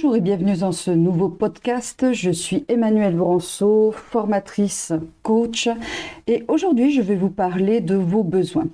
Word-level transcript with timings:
Bonjour 0.00 0.14
et 0.14 0.20
bienvenue 0.20 0.56
dans 0.56 0.70
ce 0.70 0.92
nouveau 0.92 1.28
podcast. 1.28 2.12
Je 2.12 2.30
suis 2.30 2.64
Emmanuelle 2.68 3.16
Branceau, 3.16 3.90
formatrice, 3.90 4.92
coach 5.24 5.68
et 6.28 6.44
aujourd'hui 6.46 6.92
je 6.92 7.02
vais 7.02 7.16
vous 7.16 7.30
parler 7.30 7.80
de 7.80 7.96
vos 7.96 8.22
besoins. 8.22 8.68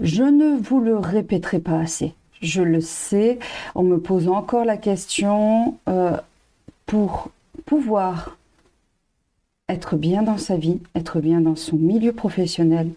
Je 0.00 0.22
ne 0.22 0.58
vous 0.58 0.80
le 0.80 0.98
répéterai 0.98 1.60
pas 1.60 1.78
assez. 1.78 2.12
Je 2.42 2.60
le 2.60 2.82
sais, 2.82 3.38
on 3.74 3.84
me 3.84 3.98
pose 3.98 4.28
encore 4.28 4.66
la 4.66 4.76
question 4.76 5.78
euh, 5.88 6.18
pour 6.84 7.30
pouvoir 7.64 8.36
être 9.70 9.96
bien 9.96 10.22
dans 10.22 10.36
sa 10.36 10.58
vie, 10.58 10.80
être 10.94 11.20
bien 11.20 11.40
dans 11.40 11.56
son 11.56 11.76
milieu 11.76 12.12
professionnel, 12.12 12.90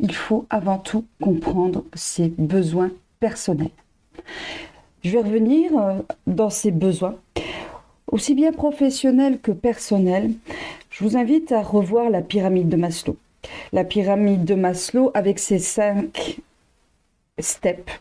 il 0.00 0.12
faut 0.12 0.46
avant 0.50 0.78
tout 0.78 1.04
comprendre 1.22 1.84
ses 1.94 2.26
besoins 2.26 2.90
personnels. 3.20 3.70
Je 5.04 5.10
vais 5.10 5.18
revenir 5.18 5.78
euh, 5.78 5.98
dans 6.26 6.48
ces 6.48 6.70
besoins, 6.70 7.16
aussi 8.10 8.34
bien 8.34 8.52
professionnels 8.52 9.38
que 9.38 9.52
personnels. 9.52 10.30
Je 10.88 11.04
vous 11.04 11.18
invite 11.18 11.52
à 11.52 11.62
revoir 11.62 12.08
la 12.08 12.22
pyramide 12.22 12.70
de 12.70 12.76
Maslow. 12.76 13.16
La 13.74 13.84
pyramide 13.84 14.46
de 14.46 14.54
Maslow 14.54 15.10
avec 15.12 15.38
ses 15.38 15.58
cinq 15.58 16.38
steps, 17.38 17.92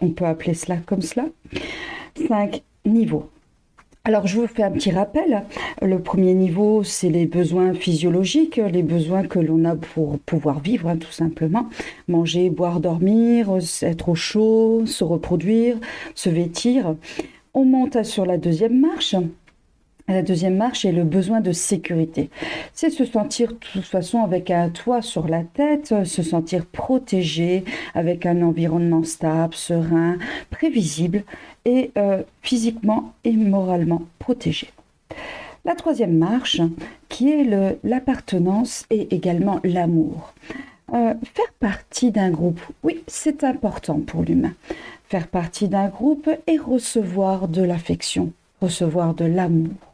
on 0.00 0.08
peut 0.08 0.24
appeler 0.24 0.54
cela 0.54 0.78
comme 0.86 1.02
cela, 1.02 1.26
cinq 2.28 2.62
niveaux. 2.86 3.28
Alors, 4.04 4.26
je 4.26 4.36
vous 4.36 4.48
fais 4.48 4.64
un 4.64 4.72
petit 4.72 4.90
rappel. 4.90 5.44
Le 5.80 6.00
premier 6.00 6.34
niveau, 6.34 6.82
c'est 6.82 7.08
les 7.08 7.24
besoins 7.24 7.72
physiologiques, 7.72 8.56
les 8.56 8.82
besoins 8.82 9.22
que 9.22 9.38
l'on 9.38 9.64
a 9.64 9.76
pour 9.76 10.18
pouvoir 10.18 10.58
vivre, 10.58 10.88
hein, 10.88 10.96
tout 10.96 11.12
simplement. 11.12 11.68
Manger, 12.08 12.50
boire, 12.50 12.80
dormir, 12.80 13.58
être 13.82 14.08
au 14.08 14.16
chaud, 14.16 14.86
se 14.86 15.04
reproduire, 15.04 15.76
se 16.16 16.30
vêtir. 16.30 16.96
On 17.54 17.64
monte 17.64 18.02
sur 18.02 18.26
la 18.26 18.38
deuxième 18.38 18.80
marche. 18.80 19.14
La 20.08 20.22
deuxième 20.22 20.56
marche 20.56 20.84
est 20.84 20.92
le 20.92 21.04
besoin 21.04 21.40
de 21.40 21.52
sécurité. 21.52 22.28
C'est 22.74 22.90
se 22.90 23.04
sentir 23.04 23.50
de 23.50 23.54
toute 23.54 23.84
façon 23.84 24.22
avec 24.22 24.50
un 24.50 24.68
toit 24.68 25.00
sur 25.00 25.28
la 25.28 25.42
tête, 25.42 26.04
se 26.04 26.22
sentir 26.22 26.66
protégé, 26.66 27.64
avec 27.94 28.26
un 28.26 28.42
environnement 28.42 29.04
stable, 29.04 29.54
serein, 29.54 30.18
prévisible 30.50 31.22
et 31.64 31.92
euh, 31.96 32.22
physiquement 32.42 33.12
et 33.24 33.32
moralement 33.32 34.02
protégé. 34.18 34.70
La 35.64 35.76
troisième 35.76 36.18
marche, 36.18 36.60
qui 37.08 37.30
est 37.30 37.78
l'appartenance 37.84 38.84
et 38.90 39.14
également 39.14 39.60
l'amour. 39.62 40.32
Euh, 40.92 41.14
faire 41.34 41.52
partie 41.60 42.10
d'un 42.10 42.30
groupe, 42.30 42.60
oui, 42.82 43.04
c'est 43.06 43.44
important 43.44 44.00
pour 44.00 44.22
l'humain. 44.22 44.52
Faire 45.08 45.28
partie 45.28 45.68
d'un 45.68 45.88
groupe 45.88 46.28
et 46.48 46.58
recevoir 46.58 47.46
de 47.46 47.62
l'affection, 47.62 48.32
recevoir 48.60 49.14
de 49.14 49.24
l'amour. 49.24 49.91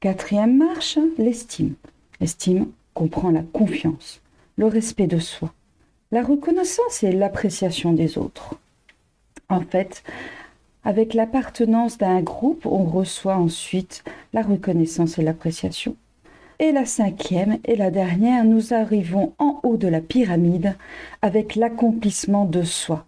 Quatrième 0.00 0.56
marche, 0.56 0.98
l'estime. 1.18 1.74
L'estime 2.20 2.68
comprend 2.94 3.30
la 3.30 3.42
confiance, 3.42 4.20
le 4.56 4.66
respect 4.66 5.06
de 5.06 5.18
soi, 5.18 5.52
la 6.10 6.22
reconnaissance 6.22 7.02
et 7.02 7.12
l'appréciation 7.12 7.92
des 7.92 8.18
autres. 8.18 8.56
En 9.48 9.60
fait, 9.60 10.02
avec 10.84 11.14
l'appartenance 11.14 11.98
d'un 11.98 12.22
groupe, 12.22 12.66
on 12.66 12.84
reçoit 12.84 13.36
ensuite 13.36 14.04
la 14.32 14.42
reconnaissance 14.42 15.18
et 15.18 15.22
l'appréciation. 15.22 15.96
Et 16.60 16.72
la 16.72 16.86
cinquième 16.86 17.58
et 17.64 17.76
la 17.76 17.90
dernière, 17.90 18.44
nous 18.44 18.74
arrivons 18.74 19.32
en 19.38 19.60
haut 19.62 19.76
de 19.76 19.86
la 19.86 20.00
pyramide 20.00 20.76
avec 21.22 21.54
l'accomplissement 21.54 22.44
de 22.44 22.62
soi 22.62 23.04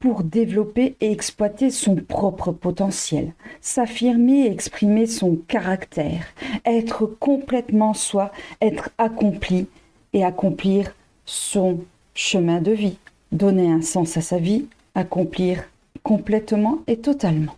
pour 0.00 0.22
développer 0.22 0.96
et 1.00 1.10
exploiter 1.10 1.70
son 1.70 1.96
propre 1.96 2.52
potentiel, 2.52 3.32
s'affirmer 3.60 4.46
et 4.46 4.50
exprimer 4.50 5.06
son 5.06 5.36
caractère, 5.48 6.26
être 6.64 7.06
complètement 7.06 7.94
soi, 7.94 8.30
être 8.60 8.90
accompli 8.98 9.66
et 10.12 10.24
accomplir 10.24 10.94
son 11.24 11.80
chemin 12.14 12.60
de 12.60 12.72
vie, 12.72 12.98
donner 13.32 13.70
un 13.70 13.82
sens 13.82 14.16
à 14.16 14.20
sa 14.20 14.38
vie, 14.38 14.66
accomplir 14.94 15.64
complètement 16.02 16.78
et 16.86 16.98
totalement. 16.98 17.56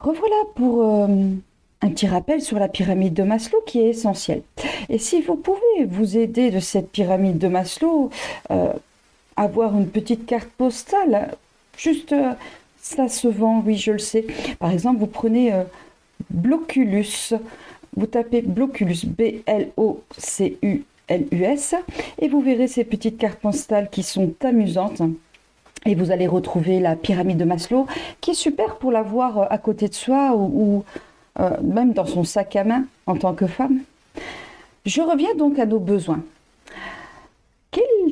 Revoilà 0.00 0.42
pour 0.56 0.82
euh, 0.82 1.06
un 1.82 1.88
petit 1.90 2.06
rappel 2.06 2.40
sur 2.40 2.58
la 2.58 2.68
pyramide 2.68 3.14
de 3.14 3.22
Maslow 3.22 3.60
qui 3.66 3.80
est 3.80 3.90
essentielle. 3.90 4.42
Et 4.88 4.98
si 4.98 5.20
vous 5.20 5.36
pouvez 5.36 5.84
vous 5.86 6.16
aider 6.16 6.50
de 6.50 6.60
cette 6.60 6.90
pyramide 6.90 7.38
de 7.38 7.48
Maslow, 7.48 8.10
euh, 8.50 8.72
avoir 9.36 9.76
une 9.76 9.88
petite 9.88 10.26
carte 10.26 10.48
postale, 10.50 11.34
juste 11.76 12.12
euh, 12.12 12.32
ça 12.80 13.08
se 13.08 13.28
vend, 13.28 13.62
oui 13.64 13.76
je 13.76 13.92
le 13.92 13.98
sais. 13.98 14.26
Par 14.58 14.70
exemple, 14.70 15.00
vous 15.00 15.06
prenez 15.06 15.52
Bloculus, 16.30 17.34
vous 17.96 18.06
tapez 18.06 18.42
Bloculus, 18.42 19.04
B-L-O-C-U-L-U-S, 19.06 19.74
et 22.18 22.28
vous 22.28 22.40
verrez 22.40 22.68
ces 22.68 22.84
petites 22.84 23.18
cartes 23.18 23.40
postales 23.40 23.90
qui 23.90 24.02
sont 24.02 24.32
amusantes. 24.42 25.02
Et 25.84 25.94
vous 25.94 26.10
allez 26.10 26.26
retrouver 26.26 26.80
la 26.80 26.96
pyramide 26.96 27.36
de 27.38 27.44
Maslow, 27.44 27.86
qui 28.20 28.30
est 28.30 28.34
super 28.34 28.76
pour 28.76 28.92
l'avoir 28.92 29.38
euh, 29.38 29.44
à 29.50 29.58
côté 29.58 29.88
de 29.88 29.94
soi 29.94 30.34
ou, 30.36 30.84
euh, 31.40 31.50
même 31.62 31.92
dans 31.92 32.06
son 32.06 32.24
sac 32.24 32.56
à 32.56 32.64
main 32.64 32.84
en 33.06 33.16
tant 33.16 33.34
que 33.34 33.46
femme. 33.46 33.80
Je 34.86 35.02
reviens 35.02 35.34
donc 35.34 35.58
à 35.58 35.66
nos 35.66 35.80
besoins. 35.80 36.22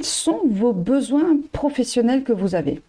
Quels 0.00 0.06
sont 0.06 0.40
vos 0.46 0.72
besoins 0.72 1.36
professionnels 1.52 2.24
que 2.24 2.32
vous 2.32 2.54
avez? 2.54 2.80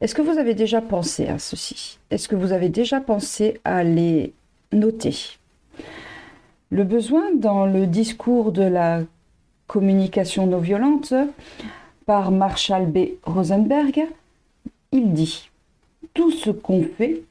Est-ce 0.00 0.14
que 0.14 0.22
vous 0.22 0.38
avez 0.38 0.54
déjà 0.54 0.80
pensé 0.80 1.26
à 1.26 1.38
ceci? 1.38 1.98
Est-ce 2.10 2.26
que 2.26 2.34
vous 2.34 2.52
avez 2.52 2.70
déjà 2.70 3.02
pensé 3.02 3.60
à 3.66 3.84
les 3.84 4.32
noter? 4.72 5.14
Le 6.70 6.84
besoin 6.84 7.34
dans 7.34 7.66
le 7.66 7.86
discours 7.86 8.50
de 8.50 8.62
la 8.62 9.02
communication 9.66 10.46
non 10.46 10.56
violente 10.56 11.12
par 12.06 12.30
Marshall 12.30 12.86
B. 12.86 12.98
Rosenberg, 13.24 14.06
il 14.92 15.12
dit 15.12 15.50
Tout 16.14 16.30
ce 16.30 16.48
qu'on 16.48 16.82
fait, 16.96 17.24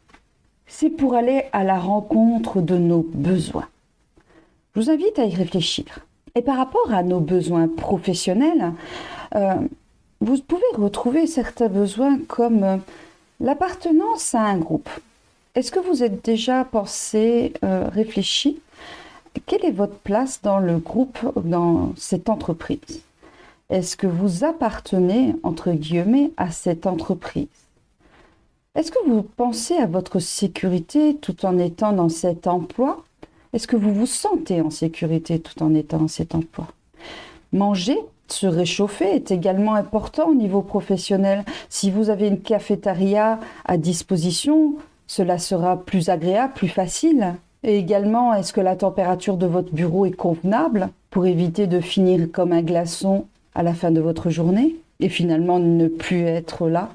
c'est 0.67 0.91
pour 0.91 1.16
aller 1.16 1.46
à 1.53 1.63
la 1.63 1.79
rencontre 1.79 2.62
de 2.62 2.78
nos 2.78 3.02
besoins. 3.02 3.67
Je 4.75 4.81
vous 4.81 4.91
invite 4.91 5.17
à 5.17 5.25
y 5.25 5.34
réfléchir. 5.34 6.06
Et 6.38 6.41
par 6.41 6.57
rapport 6.57 6.94
à 6.94 7.01
nos 7.01 7.22
besoins 7.22 7.69
professionnels, 7.69 8.73
euh, 9.35 9.56
vous 10.19 10.38
pouvez 10.41 10.63
retrouver 10.73 11.28
certains 11.28 11.69
besoins 11.69 12.19
comme 12.28 12.63
euh, 12.63 12.78
l'appartenance 13.40 14.35
à 14.35 14.41
un 14.41 14.57
groupe. 14.57 14.90
Est-ce 15.56 15.72
que 15.72 15.79
vous 15.79 16.03
êtes 16.03 16.25
déjà 16.25 16.66
pensé, 16.66 17.53
euh, 17.63 17.88
réfléchi? 17.88 18.59
Quelle 19.46 19.63
est 19.63 19.72
votre 19.72 19.96
place 19.96 20.41
dans 20.41 20.59
le 20.59 20.78
groupe, 20.78 21.19
dans 21.46 21.94
cette 21.96 22.28
entreprise? 22.28 23.02
Est-ce 23.69 23.96
que 23.96 24.07
vous 24.07 24.44
appartenez, 24.44 25.35
entre 25.44 25.72
guillemets, 25.72 26.31
à 26.35 26.52
cette 26.52 26.85
entreprise? 26.85 27.47
Est-ce 28.75 28.91
que 28.91 29.07
vous 29.07 29.23
pensez 29.23 29.78
à 29.78 29.85
votre 29.85 30.19
sécurité 30.19 31.16
tout 31.16 31.46
en 31.46 31.57
étant 31.59 31.94
dans 31.94 32.09
cet 32.09 32.46
emploi? 32.46 33.06
Est-ce 33.55 33.67
que 33.69 33.77
vous 33.77 33.93
vous 33.93 34.05
sentez 34.05 34.59
en 34.59 34.69
sécurité 34.69 35.39
tout 35.39 35.63
en 35.63 35.73
étant 35.73 35.99
dans 35.99 36.09
cet 36.09 36.35
emploi? 36.35 36.67
Manger, 37.53 37.97
se 38.27 38.47
réchauffer 38.47 39.16
est 39.16 39.31
également 39.31 39.75
important 39.75 40.27
au 40.27 40.35
niveau 40.35 40.61
professionnel. 40.61 41.45
Si 41.69 41.89
vous 41.89 42.09
avez 42.09 42.27
une 42.27 42.41
cafétéria 42.41 43.39
à 43.63 43.77
disposition, 43.77 44.73
cela 45.07 45.38
sera 45.38 45.77
plus 45.77 46.09
agréable, 46.09 46.51
plus 46.53 46.67
facile. 46.67 47.35
Et 47.63 47.77
également, 47.77 48.33
est-ce 48.33 48.51
que 48.51 48.59
la 48.59 48.75
température 48.75 49.38
de 49.38 49.45
votre 49.45 49.72
bureau 49.72 50.05
est 50.05 50.11
convenable 50.11 50.89
pour 51.09 51.25
éviter 51.25 51.66
de 51.66 51.79
finir 51.79 52.28
comme 52.34 52.52
un 52.52 52.61
glaçon 52.61 53.25
à 53.53 53.63
la 53.63 53.73
fin 53.73 53.91
de 53.91 54.02
votre 54.02 54.29
journée 54.29 54.75
et 54.99 55.07
finalement 55.07 55.59
ne 55.59 55.87
plus 55.87 56.23
être 56.23 56.67
là? 56.67 56.90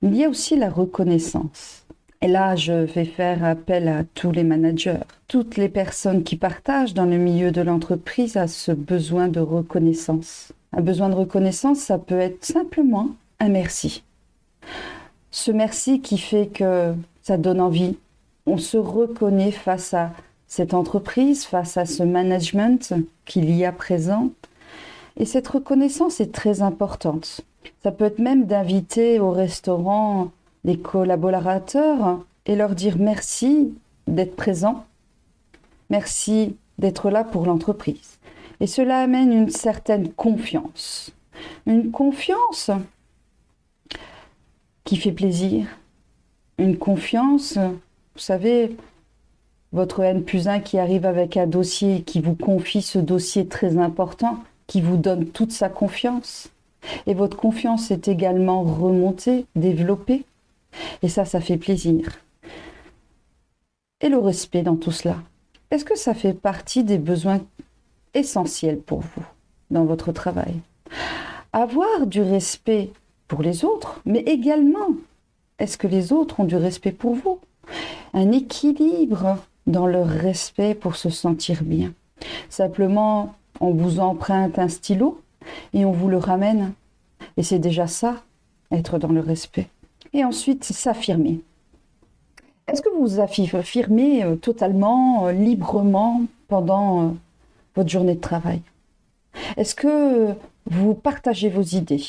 Il 0.00 0.16
y 0.16 0.24
a 0.24 0.30
aussi 0.30 0.56
la 0.56 0.70
reconnaissance. 0.70 1.83
Et 2.22 2.28
là, 2.28 2.56
je 2.56 2.72
vais 2.72 3.04
faire 3.04 3.44
appel 3.44 3.88
à 3.88 4.02
tous 4.14 4.30
les 4.30 4.44
managers, 4.44 5.00
toutes 5.28 5.56
les 5.56 5.68
personnes 5.68 6.22
qui 6.22 6.36
partagent 6.36 6.94
dans 6.94 7.04
le 7.04 7.18
milieu 7.18 7.50
de 7.50 7.60
l'entreprise 7.60 8.36
à 8.36 8.46
ce 8.46 8.72
besoin 8.72 9.28
de 9.28 9.40
reconnaissance. 9.40 10.52
Un 10.72 10.80
besoin 10.80 11.10
de 11.10 11.14
reconnaissance, 11.14 11.78
ça 11.78 11.98
peut 11.98 12.18
être 12.18 12.44
simplement 12.44 13.10
un 13.40 13.48
merci. 13.48 14.02
Ce 15.30 15.50
merci 15.50 16.00
qui 16.00 16.16
fait 16.16 16.46
que 16.46 16.94
ça 17.22 17.36
donne 17.36 17.60
envie. 17.60 17.96
On 18.46 18.56
se 18.56 18.76
reconnaît 18.76 19.50
face 19.50 19.92
à 19.94 20.12
cette 20.46 20.74
entreprise, 20.74 21.44
face 21.44 21.76
à 21.76 21.84
ce 21.84 22.02
management 22.02 22.94
qu'il 23.24 23.50
y 23.54 23.64
a 23.64 23.72
présent, 23.72 24.30
et 25.16 25.24
cette 25.24 25.48
reconnaissance 25.48 26.20
est 26.20 26.32
très 26.32 26.62
importante. 26.62 27.42
Ça 27.82 27.92
peut 27.92 28.04
être 28.04 28.18
même 28.18 28.46
d'inviter 28.46 29.20
au 29.20 29.30
restaurant 29.30 30.30
les 30.64 30.78
collaborateurs 30.78 32.20
et 32.46 32.56
leur 32.56 32.74
dire 32.74 32.96
merci 32.98 33.74
d'être 34.06 34.36
présent, 34.36 34.84
merci 35.90 36.56
d'être 36.78 37.10
là 37.10 37.24
pour 37.24 37.46
l'entreprise. 37.46 38.18
Et 38.60 38.66
cela 38.66 39.00
amène 39.00 39.32
une 39.32 39.50
certaine 39.50 40.10
confiance. 40.12 41.12
Une 41.66 41.90
confiance 41.90 42.70
qui 44.84 44.96
fait 44.96 45.12
plaisir, 45.12 45.66
une 46.58 46.76
confiance, 46.76 47.56
vous 47.56 48.20
savez, 48.20 48.76
votre 49.72 50.00
N 50.00 50.22
plus 50.22 50.46
1 50.46 50.60
qui 50.60 50.78
arrive 50.78 51.04
avec 51.04 51.36
un 51.36 51.48
dossier, 51.48 52.02
qui 52.02 52.20
vous 52.20 52.36
confie 52.36 52.82
ce 52.82 52.98
dossier 52.98 53.48
très 53.48 53.76
important, 53.76 54.38
qui 54.66 54.80
vous 54.80 54.96
donne 54.96 55.26
toute 55.26 55.52
sa 55.52 55.68
confiance. 55.68 56.48
Et 57.06 57.14
votre 57.14 57.36
confiance 57.36 57.90
est 57.90 58.08
également 58.08 58.62
remontée, 58.62 59.46
développée. 59.56 60.24
Et 61.04 61.08
ça, 61.08 61.26
ça 61.26 61.42
fait 61.42 61.58
plaisir. 61.58 62.18
Et 64.00 64.08
le 64.08 64.16
respect 64.16 64.62
dans 64.62 64.76
tout 64.76 64.90
cela. 64.90 65.16
Est-ce 65.70 65.84
que 65.84 65.98
ça 65.98 66.14
fait 66.14 66.32
partie 66.32 66.82
des 66.82 66.96
besoins 66.96 67.42
essentiels 68.14 68.78
pour 68.78 69.00
vous 69.00 69.26
dans 69.70 69.84
votre 69.84 70.12
travail? 70.12 70.54
Avoir 71.52 72.06
du 72.06 72.22
respect 72.22 72.90
pour 73.28 73.42
les 73.42 73.66
autres, 73.66 74.00
mais 74.06 74.20
également, 74.20 74.94
est-ce 75.58 75.76
que 75.76 75.86
les 75.86 76.10
autres 76.10 76.40
ont 76.40 76.44
du 76.44 76.56
respect 76.56 76.92
pour 76.92 77.16
vous? 77.16 77.38
Un 78.14 78.32
équilibre 78.32 79.36
dans 79.66 79.86
leur 79.86 80.08
respect 80.08 80.74
pour 80.74 80.96
se 80.96 81.10
sentir 81.10 81.64
bien. 81.64 81.92
Simplement, 82.48 83.34
on 83.60 83.72
vous 83.72 84.00
emprunte 84.00 84.58
un 84.58 84.68
stylo 84.68 85.20
et 85.74 85.84
on 85.84 85.92
vous 85.92 86.08
le 86.08 86.16
ramène. 86.16 86.72
Et 87.36 87.42
c'est 87.42 87.58
déjà 87.58 87.88
ça, 87.88 88.22
être 88.70 88.98
dans 88.98 89.12
le 89.12 89.20
respect. 89.20 89.68
Et 90.14 90.24
ensuite, 90.24 90.62
s'affirmer. 90.62 91.40
Est-ce 92.68 92.80
que 92.80 92.96
vous 92.96 93.20
affirmez 93.20 94.22
euh, 94.22 94.36
totalement, 94.36 95.26
euh, 95.26 95.32
librement 95.32 96.22
pendant 96.46 97.02
euh, 97.02 97.08
votre 97.74 97.90
journée 97.90 98.14
de 98.14 98.20
travail? 98.20 98.62
Est-ce 99.56 99.74
que 99.74 100.32
vous 100.66 100.94
partagez 100.94 101.50
vos 101.50 101.62
idées? 101.62 102.04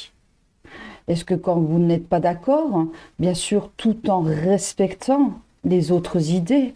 Est-ce 1.07 1.25
que 1.25 1.33
quand 1.33 1.59
vous 1.59 1.79
n'êtes 1.79 2.07
pas 2.07 2.19
d'accord, 2.19 2.85
bien 3.17 3.33
sûr 3.33 3.71
tout 3.75 4.09
en 4.09 4.21
respectant 4.21 5.33
les 5.63 5.91
autres 5.91 6.29
idées, 6.29 6.75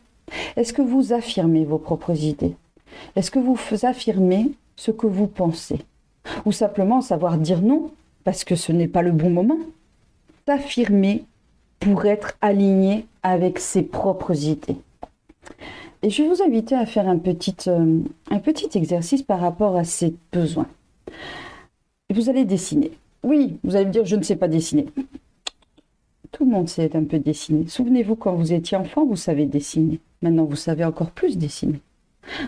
est-ce 0.56 0.74
que 0.74 0.82
vous 0.82 1.14
affirmez 1.14 1.64
vos 1.64 1.78
propres 1.78 2.24
idées? 2.24 2.56
Est-ce 3.16 3.30
que 3.30 3.40
vous 3.40 3.58
affirmez 3.84 4.52
ce 4.76 4.90
que 4.90 5.08
vous 5.08 5.28
pensez? 5.28 5.80
Ou 6.46 6.52
simplement 6.52 7.02
savoir 7.02 7.38
dire 7.38 7.62
non 7.62 7.92
parce 8.24 8.44
que 8.44 8.56
ce 8.56 8.72
n'est 8.72 8.88
pas 8.88 9.04
le 9.04 9.12
bon 9.12 9.30
moment? 9.30 9.60
S'affirmer 10.50 11.26
pour 11.80 12.08
être 12.08 12.36
aligné 12.42 13.06
avec 13.22 13.60
ses 13.60 13.84
propres 13.84 14.46
idées. 14.46 14.78
Et 16.02 16.10
je 16.10 16.24
vais 16.24 16.30
vous 16.30 16.42
inviter 16.42 16.74
à 16.74 16.88
faire 16.88 17.08
un 17.08 17.20
petit, 17.20 17.56
euh, 17.68 18.00
un 18.32 18.40
petit 18.40 18.76
exercice 18.76 19.22
par 19.22 19.42
rapport 19.42 19.76
à 19.76 19.84
ces 19.84 20.16
besoins. 20.32 20.66
Vous 22.12 22.32
allez 22.32 22.46
dessiner. 22.46 22.90
Oui, 23.22 23.60
vous 23.64 23.76
allez 23.76 23.86
me 23.86 23.92
dire, 23.92 24.06
je 24.06 24.16
ne 24.16 24.24
sais 24.24 24.38
pas 24.38 24.48
dessiner. 24.48 24.88
Tout 26.32 26.46
le 26.46 26.50
monde 26.50 26.68
sait 26.68 26.96
un 26.96 27.04
peu 27.04 27.20
dessiner. 27.20 27.68
Souvenez-vous, 27.68 28.16
quand 28.16 28.34
vous 28.34 28.52
étiez 28.52 28.76
enfant, 28.76 29.06
vous 29.06 29.16
savez 29.16 29.46
dessiner. 29.46 30.00
Maintenant, 30.24 30.46
vous 30.46 30.56
savez 30.56 30.84
encore 30.84 31.12
plus 31.12 31.38
dessiner. 31.38 31.80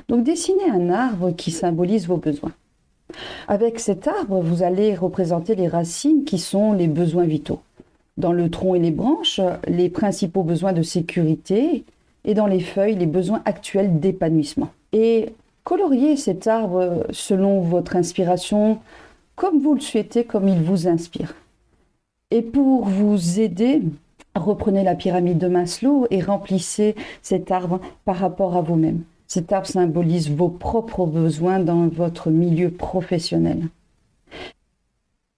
Donc, 0.08 0.24
dessinez 0.24 0.72
un 0.72 0.90
arbre 0.90 1.36
qui 1.36 1.52
symbolise 1.52 2.08
vos 2.08 2.18
besoins. 2.18 2.54
Avec 3.48 3.80
cet 3.80 4.08
arbre, 4.08 4.42
vous 4.42 4.64
allez 4.64 4.96
représenter 4.96 5.54
les 5.54 5.68
racines 5.68 6.24
qui 6.24 6.40
sont 6.40 6.74
les 6.74 6.88
besoins 6.88 7.26
vitaux. 7.26 7.60
Dans 8.18 8.34
le 8.34 8.50
tronc 8.50 8.76
et 8.76 8.80
les 8.80 8.92
branches, 8.92 9.40
les 9.68 9.90
principaux 9.90 10.44
besoins 10.44 10.74
de 10.74 10.82
sécurité 10.82 11.86
et 12.26 12.34
dans 12.34 12.48
les 12.48 12.60
feuilles, 12.60 12.96
les 12.96 13.06
besoins 13.06 13.42
actuels 13.46 14.00
d'épanouissement. 14.00 14.70
Et 14.94 15.34
coloriez 15.64 16.18
cet 16.18 16.48
arbre 16.48 17.06
selon 17.12 17.62
votre 17.62 17.96
inspiration, 17.96 18.80
comme 19.36 19.60
vous 19.60 19.74
le 19.74 19.80
souhaitez, 19.80 20.24
comme 20.24 20.48
il 20.48 20.62
vous 20.62 20.88
inspire. 20.88 21.36
Et 22.30 22.42
pour 22.42 22.86
vous 22.86 23.40
aider, 23.40 23.82
reprenez 24.36 24.84
la 24.84 24.96
pyramide 24.96 25.38
de 25.38 25.48
Maslow 25.48 26.08
et 26.12 26.22
remplissez 26.22 26.96
cet 27.22 27.52
arbre 27.52 27.80
par 28.06 28.18
rapport 28.18 28.56
à 28.56 28.62
vous-même. 28.62 29.02
Cet 29.28 29.52
arbre 29.54 29.68
symbolise 29.68 30.30
vos 30.30 30.50
propres 30.50 31.06
besoins 31.06 31.60
dans 31.60 31.88
votre 31.88 32.30
milieu 32.30 32.70
professionnel. 32.70 33.70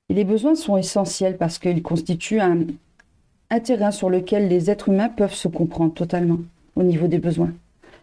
Les 0.10 0.26
besoins 0.26 0.56
sont 0.56 0.78
essentiels 0.78 1.38
parce 1.38 1.60
qu'ils 1.60 1.82
constituent 1.82 2.40
un, 2.40 2.60
un, 3.50 3.60
terrain 3.60 3.92
sur 3.92 4.10
lequel 4.10 4.48
les 4.48 4.70
êtres 4.70 4.90
humains 4.90 5.10
peuvent 5.10 5.34
se 5.34 5.48
comprendre 5.48 5.94
totalement 5.94 6.40
au 6.76 6.84
niveau 6.84 7.08
des 7.08 7.20
besoins. 7.20 7.54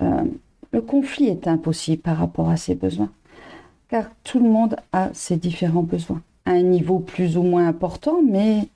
Euh, 0.01 0.25
le 0.73 0.81
conflit 0.81 1.27
est 1.27 1.47
impossible 1.47 2.03
par 2.03 2.17
rapport 2.17 2.49
à 2.49 2.57
ces 2.57 2.75
besoins, 2.75 3.11
car 3.89 4.11
tout 4.25 4.39
le 4.39 4.49
monde 4.49 4.77
a 4.93 5.11
ses 5.13 5.37
différents 5.37 5.83
besoins, 5.83 6.23
à 6.47 6.53
un 6.53 6.63
niveau 6.63 7.01
plus 7.01 7.37
ou 7.37 7.43
moins 7.43 7.69
important, 7.69 8.21
mais 8.23 8.69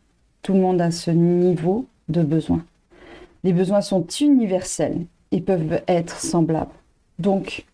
tout 0.43 0.53
le 0.53 0.61
monde 0.61 0.81
a 0.81 0.91
ce 0.91 1.11
niveau 1.11 1.87
de 2.09 2.23
besoin. 2.23 2.63
Les 3.43 3.53
besoins 3.53 3.81
sont 3.81 4.07
universels 4.21 5.07
et 5.31 5.41
peuvent 5.41 5.83
être 5.89 6.19
semblables. 6.21 6.75
Donc, 7.19 7.65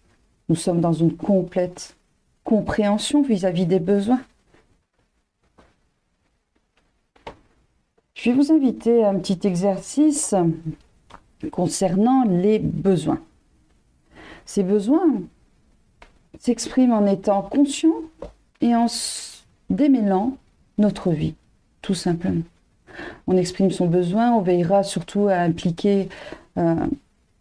nous 0.49 0.57
sommes 0.57 0.81
dans 0.81 0.93
une 0.93 1.15
complète 1.15 1.97
compréhension 2.45 3.23
vis-à-vis 3.23 3.67
des 3.67 3.81
besoins. 3.81 4.21
Je 8.23 8.29
vais 8.29 8.37
vous 8.37 8.53
inviter 8.53 9.03
à 9.03 9.09
un 9.09 9.19
petit 9.19 9.47
exercice 9.49 10.35
concernant 11.51 12.25
les 12.29 12.59
besoins. 12.59 13.19
Ces 14.45 14.63
besoins 14.63 15.23
s'expriment 16.39 16.93
en 16.93 17.07
étant 17.07 17.41
conscients 17.41 18.03
et 18.61 18.77
en 18.77 18.89
démêlant 19.71 20.37
notre 20.77 21.13
vie, 21.13 21.35
tout 21.81 21.95
simplement. 21.95 22.43
On 23.27 23.39
exprime 23.39 23.71
son 23.71 23.87
besoin, 23.87 24.33
on 24.33 24.43
veillera 24.43 24.83
surtout 24.83 25.29
à 25.29 25.37
impliquer 25.37 26.11
euh, 26.59 26.75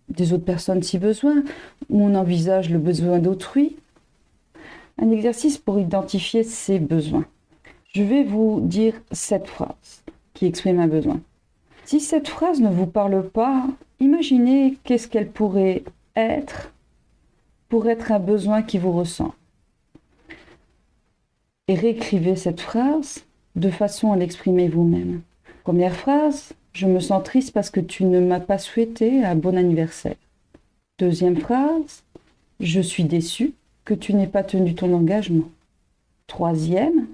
des 0.08 0.32
autres 0.32 0.46
personnes 0.46 0.82
si 0.82 0.98
besoin, 0.98 1.44
on 1.90 2.16
envisage 2.16 2.70
le 2.70 2.80
besoin 2.80 3.20
d'autrui. 3.20 3.76
Un 4.98 5.12
exercice 5.12 5.58
pour 5.58 5.78
identifier 5.78 6.46
ses 6.46 6.80
besoins. 6.80 7.26
Je 7.94 8.02
vais 8.02 8.24
vous 8.24 8.62
dire 8.62 8.94
cette 9.12 9.48
phrase 9.48 10.04
qui 10.40 10.46
exprime 10.46 10.80
un 10.80 10.88
besoin. 10.88 11.20
Si 11.84 12.00
cette 12.00 12.30
phrase 12.30 12.62
ne 12.62 12.70
vous 12.70 12.86
parle 12.86 13.28
pas, 13.28 13.68
imaginez 14.00 14.78
qu'est-ce 14.86 15.10
qu'elle 15.10 15.28
pourrait 15.28 15.84
être 16.16 16.72
pour 17.68 17.90
être 17.90 18.14
un 18.14 18.20
besoin 18.20 18.62
qui 18.62 18.78
vous 18.78 18.94
ressent. 18.94 19.36
Et 21.68 21.76
réécrivez 21.76 22.38
cette 22.38 22.62
phrase 22.62 23.26
de 23.58 23.70
façon 23.70 24.14
à 24.14 24.16
l'exprimer 24.16 24.70
vous-même. 24.70 25.24
Première 25.66 25.94
phrase, 25.94 26.54
je 26.72 26.86
me 26.86 27.02
sens 27.02 27.22
triste 27.26 27.52
parce 27.52 27.70
que 27.70 27.82
tu 27.82 28.06
ne 28.06 28.22
m'as 28.22 28.40
pas 28.40 28.60
souhaité 28.60 29.26
un 29.26 29.36
bon 29.36 29.58
anniversaire. 29.58 30.16
Deuxième 31.00 31.36
phrase, 31.36 32.04
je 32.62 32.80
suis 32.80 33.04
déçu 33.04 33.56
que 33.84 33.94
tu 33.94 34.14
n'aies 34.14 34.26
pas 34.28 34.44
tenu 34.44 34.74
ton 34.74 34.94
engagement. 34.94 35.50
Troisième, 36.28 37.08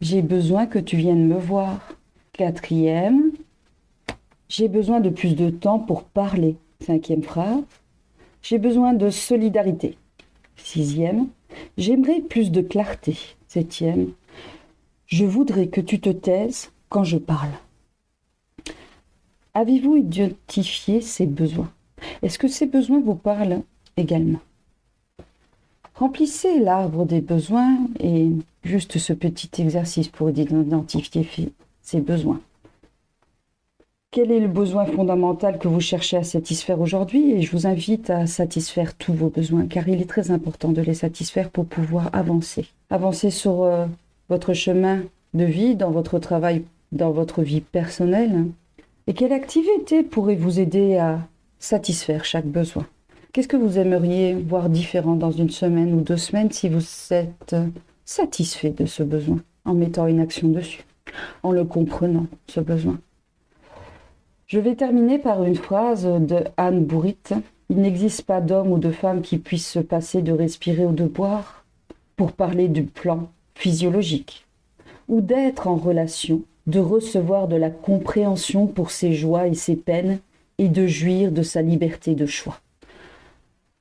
j'ai 0.00 0.22
besoin 0.22 0.66
que 0.66 0.78
tu 0.78 0.96
viennes 0.96 1.26
me 1.26 1.38
voir. 1.38 1.80
Quatrième, 2.32 3.32
j'ai 4.48 4.68
besoin 4.68 5.00
de 5.00 5.10
plus 5.10 5.34
de 5.34 5.50
temps 5.50 5.78
pour 5.78 6.04
parler. 6.04 6.56
Cinquième 6.80 7.22
phrase, 7.22 7.62
j'ai 8.42 8.58
besoin 8.58 8.94
de 8.94 9.10
solidarité. 9.10 9.98
Sixième, 10.56 11.28
j'aimerais 11.76 12.20
plus 12.20 12.50
de 12.52 12.60
clarté. 12.60 13.16
Septième, 13.48 14.12
je 15.06 15.24
voudrais 15.24 15.66
que 15.66 15.80
tu 15.80 16.00
te 16.00 16.10
taises 16.10 16.70
quand 16.88 17.04
je 17.04 17.18
parle. 17.18 17.50
Avez-vous 19.54 19.96
identifié 19.96 21.00
ces 21.00 21.26
besoins? 21.26 21.72
Est-ce 22.22 22.38
que 22.38 22.46
ces 22.46 22.66
besoins 22.66 23.00
vous 23.00 23.16
parlent 23.16 23.62
également? 23.96 24.40
Remplissez 25.98 26.60
l'arbre 26.60 27.04
des 27.04 27.20
besoins 27.20 27.76
et 27.98 28.30
juste 28.62 28.98
ce 28.98 29.12
petit 29.12 29.50
exercice 29.60 30.06
pour 30.06 30.30
identifier 30.30 31.52
ces 31.82 32.00
besoins. 32.00 32.40
Quel 34.12 34.30
est 34.30 34.38
le 34.38 34.46
besoin 34.46 34.86
fondamental 34.86 35.58
que 35.58 35.66
vous 35.66 35.80
cherchez 35.80 36.16
à 36.16 36.22
satisfaire 36.22 36.80
aujourd'hui 36.80 37.32
Et 37.32 37.42
je 37.42 37.50
vous 37.50 37.66
invite 37.66 38.10
à 38.10 38.28
satisfaire 38.28 38.94
tous 38.94 39.12
vos 39.12 39.28
besoins, 39.28 39.66
car 39.66 39.88
il 39.88 40.00
est 40.00 40.08
très 40.08 40.30
important 40.30 40.70
de 40.70 40.80
les 40.82 40.94
satisfaire 40.94 41.50
pour 41.50 41.66
pouvoir 41.66 42.10
avancer. 42.12 42.68
Avancer 42.90 43.30
sur 43.30 43.64
euh, 43.64 43.84
votre 44.28 44.52
chemin 44.54 45.00
de 45.34 45.44
vie, 45.44 45.74
dans 45.74 45.90
votre 45.90 46.20
travail, 46.20 46.62
dans 46.92 47.10
votre 47.10 47.42
vie 47.42 47.60
personnelle. 47.60 48.46
Et 49.08 49.14
quelle 49.14 49.32
activité 49.32 50.04
pourrait 50.04 50.36
vous 50.36 50.60
aider 50.60 50.96
à 50.96 51.18
satisfaire 51.58 52.24
chaque 52.24 52.46
besoin? 52.46 52.86
Qu'est-ce 53.32 53.48
que 53.48 53.56
vous 53.56 53.78
aimeriez 53.78 54.34
voir 54.34 54.70
différent 54.70 55.14
dans 55.14 55.30
une 55.30 55.50
semaine 55.50 55.92
ou 55.92 56.00
deux 56.00 56.16
semaines 56.16 56.50
si 56.50 56.68
vous 56.70 56.82
êtes 57.10 57.54
satisfait 58.06 58.70
de 58.70 58.86
ce 58.86 59.02
besoin 59.02 59.40
en 59.66 59.74
mettant 59.74 60.06
une 60.06 60.20
action 60.20 60.48
dessus, 60.48 60.84
en 61.42 61.52
le 61.52 61.64
comprenant, 61.64 62.26
ce 62.46 62.60
besoin? 62.60 62.98
Je 64.46 64.58
vais 64.58 64.76
terminer 64.76 65.18
par 65.18 65.44
une 65.44 65.56
phrase 65.56 66.04
de 66.06 66.44
Anne 66.56 66.84
Bourrit. 66.84 67.18
Il 67.68 67.76
n'existe 67.76 68.22
pas 68.22 68.40
d'homme 68.40 68.72
ou 68.72 68.78
de 68.78 68.90
femme 68.90 69.20
qui 69.20 69.36
puisse 69.36 69.68
se 69.68 69.78
passer 69.78 70.22
de 70.22 70.32
respirer 70.32 70.86
ou 70.86 70.92
de 70.92 71.04
boire 71.04 71.66
pour 72.16 72.32
parler 72.32 72.68
du 72.68 72.84
plan 72.84 73.28
physiologique 73.54 74.46
ou 75.06 75.20
d'être 75.20 75.68
en 75.68 75.76
relation 75.76 76.42
de 76.66 76.80
recevoir 76.80 77.46
de 77.46 77.56
la 77.56 77.70
compréhension 77.70 78.66
pour 78.66 78.90
ses 78.90 79.12
joies 79.12 79.48
et 79.48 79.54
ses 79.54 79.76
peines 79.76 80.18
et 80.56 80.68
de 80.68 80.86
jouir 80.86 81.30
de 81.30 81.42
sa 81.42 81.60
liberté 81.60 82.14
de 82.14 82.26
choix. 82.26 82.58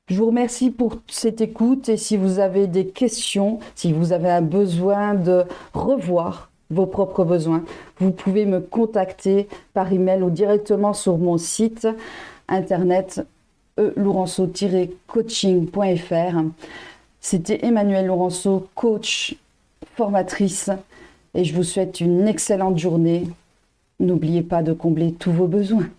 Je 0.07 0.17
vous 0.19 0.27
remercie 0.27 0.71
pour 0.71 0.99
cette 1.09 1.41
écoute 1.41 1.89
et 1.89 1.97
si 1.97 2.15
vous 2.15 2.39
avez 2.39 2.67
des 2.67 2.87
questions, 2.87 3.59
si 3.75 3.91
vous 3.91 4.13
avez 4.13 4.29
un 4.29 4.41
besoin 4.41 5.13
de 5.13 5.43
revoir 5.73 6.49
vos 6.69 6.85
propres 6.85 7.25
besoins, 7.25 7.65
vous 7.99 8.11
pouvez 8.11 8.45
me 8.45 8.61
contacter 8.61 9.49
par 9.73 9.91
email 9.91 10.23
ou 10.23 10.29
directement 10.29 10.93
sur 10.93 11.17
mon 11.17 11.37
site 11.37 11.89
internet 12.47 13.27
elourenceau-coaching.fr. 13.77 16.41
C'était 17.19 17.65
Emmanuel 17.65 18.05
Laurenceau, 18.05 18.65
coach, 18.75 19.35
formatrice, 19.97 20.69
et 21.33 21.43
je 21.43 21.53
vous 21.53 21.63
souhaite 21.63 21.99
une 21.99 22.29
excellente 22.29 22.77
journée. 22.77 23.27
N'oubliez 23.99 24.41
pas 24.41 24.63
de 24.63 24.71
combler 24.71 25.11
tous 25.11 25.33
vos 25.33 25.47
besoins. 25.47 25.89